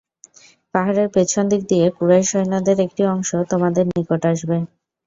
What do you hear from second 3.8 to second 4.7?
নিকট আসবে।